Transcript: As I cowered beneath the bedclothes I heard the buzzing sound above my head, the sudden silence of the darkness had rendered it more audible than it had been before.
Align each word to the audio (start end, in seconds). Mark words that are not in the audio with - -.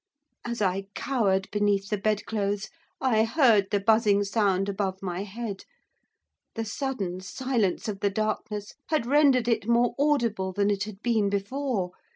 As 0.43 0.63
I 0.63 0.85
cowered 0.95 1.47
beneath 1.51 1.89
the 1.89 1.97
bedclothes 1.99 2.69
I 2.99 3.23
heard 3.23 3.67
the 3.69 3.79
buzzing 3.79 4.23
sound 4.23 4.67
above 4.67 4.97
my 5.03 5.21
head, 5.21 5.65
the 6.55 6.65
sudden 6.65 7.19
silence 7.21 7.87
of 7.87 7.99
the 7.99 8.09
darkness 8.09 8.73
had 8.87 9.05
rendered 9.05 9.47
it 9.47 9.67
more 9.69 9.93
audible 9.99 10.53
than 10.53 10.71
it 10.71 10.85
had 10.85 11.03
been 11.03 11.29
before. 11.29 11.91